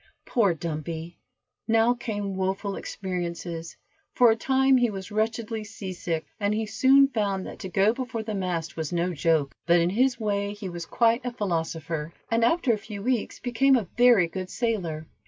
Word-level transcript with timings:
Poor 0.25 0.55
Dumpy! 0.55 1.19
Now 1.67 1.93
came 1.93 2.33
woful 2.35 2.75
experiences, 2.75 3.77
for 4.15 4.31
a 4.31 4.35
time 4.35 4.77
he 4.77 4.89
was 4.89 5.11
wretchedly 5.11 5.63
seasick, 5.63 6.25
and 6.39 6.55
he 6.55 6.65
soon 6.65 7.07
found 7.09 7.45
that 7.45 7.59
to 7.59 7.69
go 7.69 7.93
before 7.93 8.23
the 8.23 8.33
mast 8.33 8.75
was 8.75 8.91
no 8.91 9.13
joke, 9.13 9.53
but 9.67 9.79
in 9.79 9.91
his 9.91 10.19
way 10.19 10.53
he 10.55 10.69
was 10.69 10.87
quite 10.87 11.23
a 11.23 11.31
philosopher, 11.31 12.13
and 12.31 12.43
after 12.43 12.73
a 12.73 12.79
few 12.79 13.03
weeks 13.03 13.37
became 13.39 13.75
a 13.75 13.87
very 13.95 14.25
good 14.25 14.49
sailor. 14.49 15.05